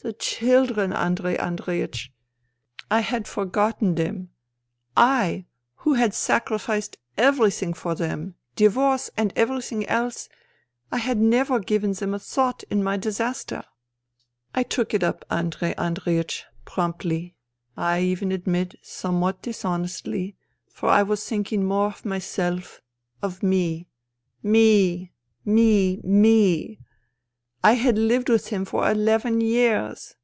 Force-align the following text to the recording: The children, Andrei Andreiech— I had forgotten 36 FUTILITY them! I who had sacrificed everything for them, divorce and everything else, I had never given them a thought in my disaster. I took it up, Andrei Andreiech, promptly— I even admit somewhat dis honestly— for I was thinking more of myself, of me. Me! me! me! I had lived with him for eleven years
The 0.10 0.14
children, 0.14 0.94
Andrei 0.94 1.36
Andreiech— 1.36 2.08
I 2.90 3.00
had 3.00 3.28
forgotten 3.28 3.94
36 3.94 3.98
FUTILITY 3.98 4.18
them! 4.18 4.34
I 4.96 5.44
who 5.74 5.92
had 5.92 6.14
sacrificed 6.14 6.96
everything 7.18 7.74
for 7.74 7.94
them, 7.94 8.34
divorce 8.56 9.10
and 9.18 9.30
everything 9.36 9.86
else, 9.88 10.30
I 10.90 10.96
had 10.96 11.18
never 11.18 11.58
given 11.58 11.92
them 11.92 12.14
a 12.14 12.18
thought 12.18 12.62
in 12.70 12.82
my 12.82 12.96
disaster. 12.96 13.62
I 14.54 14.62
took 14.62 14.94
it 14.94 15.02
up, 15.04 15.26
Andrei 15.30 15.74
Andreiech, 15.74 16.44
promptly— 16.64 17.36
I 17.76 18.00
even 18.00 18.32
admit 18.32 18.76
somewhat 18.82 19.42
dis 19.42 19.66
honestly— 19.66 20.34
for 20.74 20.88
I 20.88 21.02
was 21.02 21.28
thinking 21.28 21.64
more 21.66 21.88
of 21.88 22.06
myself, 22.06 22.80
of 23.20 23.42
me. 23.42 23.86
Me! 24.42 25.12
me! 25.44 25.98
me! 26.02 26.78
I 27.62 27.74
had 27.74 27.98
lived 27.98 28.30
with 28.30 28.46
him 28.46 28.64
for 28.64 28.90
eleven 28.90 29.42
years 29.42 30.14